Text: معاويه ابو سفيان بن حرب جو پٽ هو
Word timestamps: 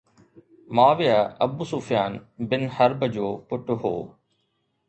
معاويه 0.75 1.17
ابو 1.45 1.63
سفيان 1.71 2.13
بن 2.51 2.63
حرب 2.77 3.01
جو 3.15 3.27
پٽ 3.53 3.69
هو 3.85 3.95